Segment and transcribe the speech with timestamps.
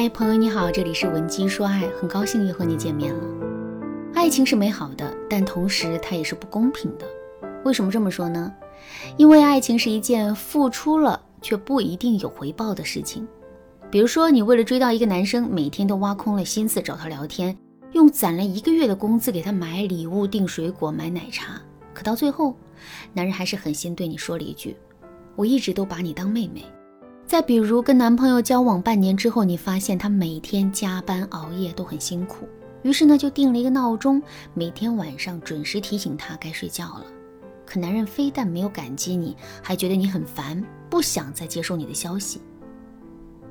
[0.00, 3.22] 嗨，朋友你好，这里是文姬说爱，很高兴又和你见面了。
[4.14, 7.06] 爱情是美好的，但同时它也是不公平的。
[7.66, 8.50] 为什么这么说呢？
[9.18, 13.28] 因为爱情是一件付出了却不一定有回报的事情。
[13.90, 17.54] 比如说，你为了追到一个男生，每天都挖空了心思找他聊天，
[17.92, 21.60] 用攒了一个月的工资给他买礼物、订水果、买奶茶，
[21.92, 22.56] 可到最后，
[23.12, 24.74] 男人还是狠心对你说了一句
[25.36, 26.64] ：“我一直都把你当妹妹。”
[27.30, 32.44] 再比如，跟男朋友交往半年之后，你发现他每天加班熬夜都很辛苦，
[32.82, 34.20] 于是呢就定了一个闹钟，
[34.52, 37.04] 每天晚上准时提醒他该睡觉了。
[37.64, 42.40] 可男人非但没有感激你，还觉得你很烦，不想再接受你的消息。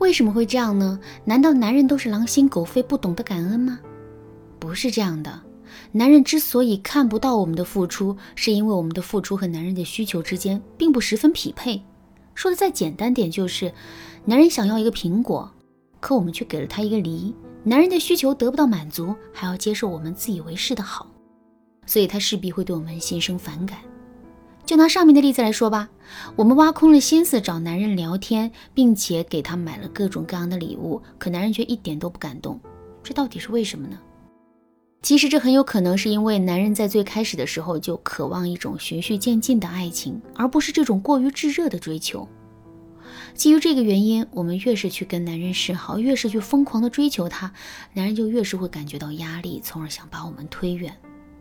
[0.00, 1.00] 为什么会这样呢？
[1.24, 3.80] 难道男人都是狼心狗肺，不懂得感恩吗？
[4.58, 5.40] 不是这样的。
[5.92, 11.82] 男人之所以看不到我们的付出，是因为我们的付出和男人的需求之间并不十分匹配。
[12.34, 13.72] 说的再简单点，就是
[14.24, 15.50] 男人想要一个苹果，
[16.00, 17.34] 可我们却给了他一个梨。
[17.64, 21.06] 男人的需求得不到满足，还要接受我们自以为是的好，
[21.86, 23.78] 所以他势必会对我们心生反感。
[24.64, 25.88] 就拿上面的例子来说吧，
[26.34, 32.60] 我们挖空了心思找男人聊天，并且给他买了各种各样的礼物，可男人却一点都不感动，
[33.02, 33.98] 这到底是为什么呢？
[35.02, 42.28] 其实这很有可能是因为男人在最开始的时候就渴望一种循序渐进的爱情，而不是这种过于炙热的追求。
[43.34, 47.52] 基于这个原因，我们越是去跟男人示好，越是去疯狂的追求他，
[47.94, 50.96] 男人就越是会感觉到压力，从而想把我们推远。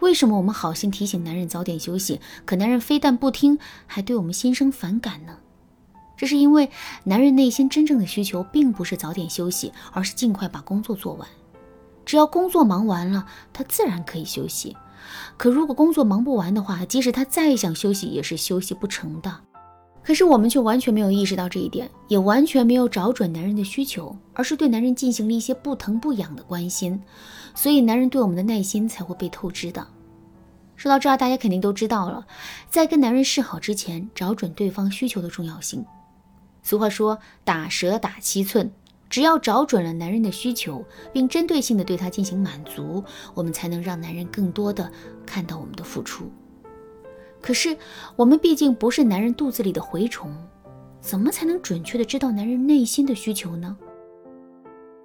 [0.00, 5.36] 为什么我们好心提醒男人早点休息，可男人非但不听，还对我们心生反感呢？
[6.16, 6.70] 这是因为
[7.04, 11.28] 男人内心真正的需求并不是早点休息，而是尽快把工作做完。
[12.12, 13.24] 只要工作忙完了，
[13.54, 14.76] 他自然可以休息。
[15.38, 19.34] 可如果工作忙不完的话，即使他再想休息，也是休息不成的。
[20.02, 27.00] 可是我们却完全没有意识到这一点，也完全没有找准男人的需求，而是对男人进行了一些不疼不痒的关心，
[27.54, 29.86] 所以男人对我们的耐心才会被透支的。
[30.76, 32.26] 说到这儿，大家肯定都知道了，
[32.68, 35.82] 在跟男人示好之前，找准对方需求的重要性。
[36.62, 38.70] 俗话说，打蛇打七寸。
[39.12, 44.90] 只要找准了男人的需求，并针对性的对他进行满足，我们才能让男人更多的
[45.26, 46.32] 看到我们的付出。
[47.38, 47.76] 可是
[48.16, 50.34] 我们毕竟不是男人肚子里的蛔虫，
[51.02, 53.76] 怎么才能准确的知道男人内心的需求呢？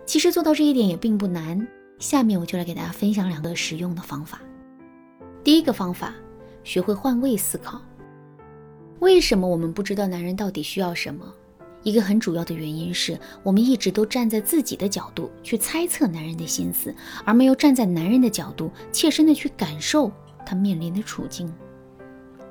[0.05, 1.67] 其实做到这一点也并不难。
[1.99, 4.39] 下面我就来给大家分享两个实用的方法。
[5.43, 6.13] 第一个方法，
[6.63, 7.81] 学会换位思考。
[8.99, 11.25] 为什么我们不知道男人到底需要什么？
[11.87, 16.93] 一个很主要的原因是我们一直都站在自己的角度去猜测男人的心思，
[17.23, 20.11] 而没有站在男人的角度切身的去感受
[20.45, 21.49] 他面临的处境。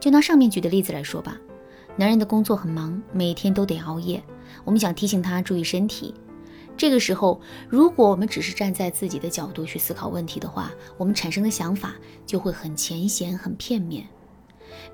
[0.01, 1.39] 就拿上面举的例子来说吧，
[1.97, 4.25] 男人的工作很忙，每天都得熬夜，
[4.65, 6.15] 我们想提醒他注意身体。
[6.75, 7.39] 这个时候，
[7.69, 11.95] 如果我们只是站在自己的角度去思考问题的话，我们产生的想法
[12.25, 14.07] 就会很浅显、很片面。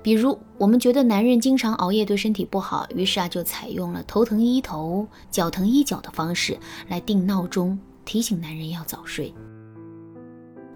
[0.01, 9.33] 比如，我们觉得男人经常熬夜对身体不好，于是啊，就采用了头疼医头、脚疼医脚的方式来定闹钟，提醒男人要早睡。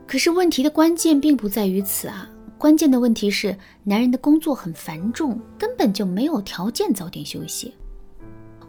[0.06, 7.74] 可是问题的关键并不在于此啊，关键的问题是男人的工作很繁重，根本就没有条件早点休息。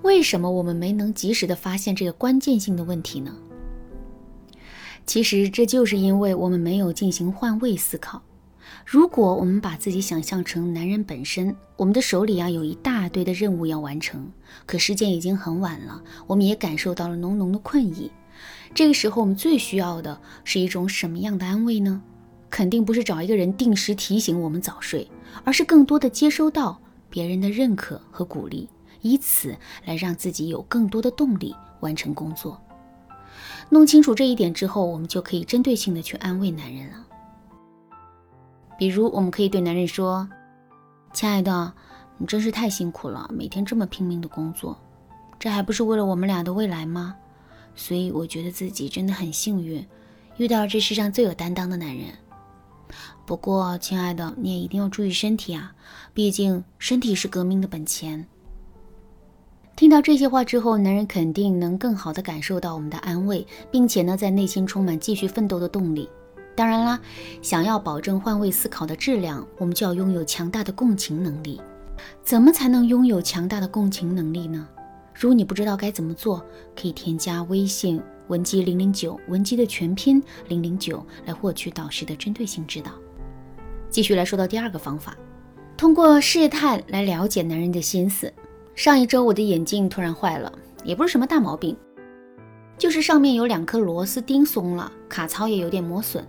[0.02, 3.34] 为什么我们没能及时的发现这个关键性的问题呢？
[5.06, 8.22] 其实这就是因为我们没有进行换位思考。
[8.90, 14.32] 如果我们把自己想象成男人本身，我们的手里啊有一大堆的任务要完成，
[14.64, 18.10] 可时间已经很晚了，我们也感受到了浓浓的困意。
[18.74, 22.00] 这个时候，我们最需要的是一种什么样的安慰呢？
[22.48, 25.06] 肯定不是找一个人定时提醒我们早睡，
[25.44, 28.70] 而是更多的接收到别人的认可和鼓励，
[29.02, 32.58] 以此来让自己有更多的动力完成工作。
[33.68, 37.04] 弄清楚这一点之后，我们就可以针对性的去安慰男人了。
[38.78, 40.26] 比如，我们可以对男人说
[41.12, 41.72] ：“亲爱的，
[42.16, 44.78] 你真是太辛苦了，每天这么拼命的工作，
[45.36, 47.16] 这还不是为了我们俩的未来吗？
[47.74, 49.84] 所以我觉得自己真的很幸运，
[50.36, 52.06] 遇到了这世上最有担当的男人。
[53.26, 55.74] 不过，亲爱的，你也一定要注意身体啊，
[56.14, 58.24] 毕竟身体是革命的本钱。”
[59.74, 66.08] 听到这些话之后，男人肯定能更好的感受到我们的安慰，并且呢，在内心充满继续奋斗的动力。
[66.58, 66.98] 当然啦，
[67.40, 71.60] 想要保证换位思考的质量，我们就要拥有强大的共情能力。
[72.24, 74.66] 怎么才能拥有强大的共情能力呢？
[75.14, 76.44] 如果你不知道该怎么做，
[76.74, 82.90] 可以添加微信文姬零零九，文姬的全拼零零九，来获取导师的针对性指导。
[83.88, 85.16] 继续来说到第二个方法，
[85.76, 88.34] 通过试探来了解男人的心思。
[88.74, 90.52] 上一周我的眼镜突然坏了，
[90.82, 91.76] 也不是什么大毛病。
[92.78, 96.24] 就是上面有两颗螺丝钉松了，卡槽也有点磨损。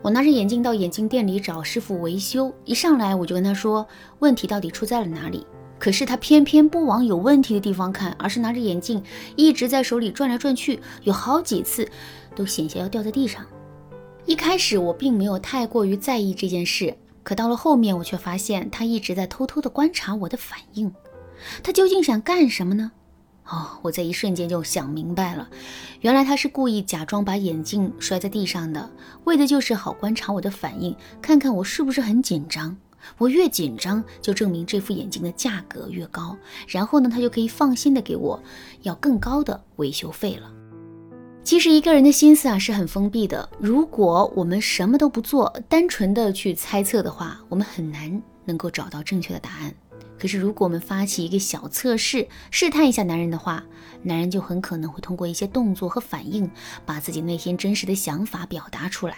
[0.00, 3.86] 我拿着眼镜到眼镜店里找师傅维修，一上来我就跟他说
[4.20, 5.46] 问题到底出在了哪里。
[5.78, 9.02] 可是他偏偏不往有问题的地方看，而是拿着眼镜
[9.36, 11.88] 一直在手里转来转去，有好几次
[12.34, 13.44] 都险些要掉在地上。
[14.24, 20.92] 一开始我并没有太过于在意这件事，可到了后面我却发现他一直在偷偷的观察我的反应。
[21.64, 22.92] 他究竟想干什么呢？
[23.52, 25.46] 哦，我在一瞬间就想明白了，
[26.00, 28.90] 原来他是故意假装把眼镜摔在地上的，
[29.24, 32.74] 为的就是好观察我的反应，看看我是不是很紧张。
[33.18, 36.34] 我越紧张，就证明这副眼镜的价格越高，
[36.66, 38.42] 然后呢，他就可以放心的给我
[38.82, 40.50] 要更高的维修费了。
[41.44, 49.74] 其实一个人的心思啊是很封闭的，如果我们什么都不做，单纯的去猜测的话，我们很难能够找到正确的答案。
[50.22, 53.64] 可是如果我们发起一个小测试，试探一下男人的话，
[54.04, 56.48] 男人就很可能会通过一些动作和反应，
[56.86, 59.16] 把自己内心真实的想法表达出来。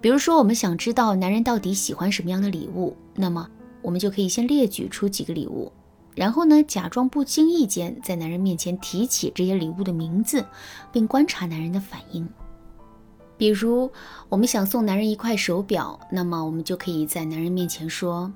[0.00, 3.50] 比如说，我们想知道男人到底喜欢什么样的礼物，那么
[3.82, 5.72] 我们就可以先列举出几个礼物，
[6.14, 10.46] 然后呢，假装不经意间在男人面前提起这些礼物的名字，
[10.92, 12.28] 并观察男人的反应。
[13.36, 13.90] 比如，
[14.28, 18.32] 我们想送男人一块手表，那么我们就可以在男人面前说：“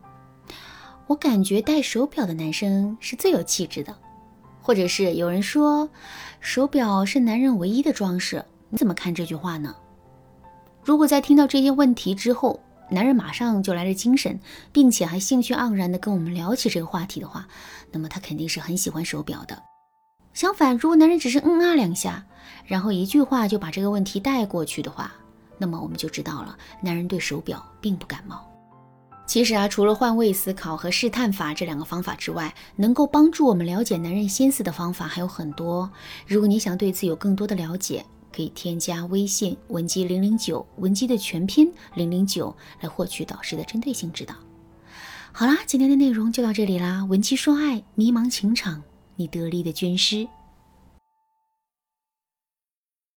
[1.07, 3.97] 我感觉戴手表的男生是最有气质的。”
[4.61, 5.89] 或者是有人说
[6.41, 9.77] ：“手表是男人唯一的装饰。”你怎么看这句话呢？
[10.83, 12.59] 如果在听到这些问题之后，
[12.91, 14.41] 男人马上就来了精神，
[14.73, 17.47] 并且还兴趣盎然地跟我们聊起这个话题的话，
[17.93, 19.63] 那么他肯定是很喜欢手表的。
[20.33, 22.25] 相反，如果男人只是嗯啊两下，
[22.67, 25.13] 然后一句话就把这个问题带过去的话，
[25.59, 28.45] 那么我们就知道了，男人对手表并不感冒。
[29.27, 35.91] 其实啊，除了换位思考和试探法这两个方法之外，能够帮助我们了解男人心思的方法还有很多。
[36.27, 44.35] 如果你想对此有更多的了解，可以添加微信文姬零零九，文姬的全拼零零九，来获取导师的针对性指导。
[45.33, 47.05] 好啦，今天的内容就到这里啦。
[47.05, 48.83] 文姬说爱，迷茫情场，
[49.17, 50.29] 你得力的军师。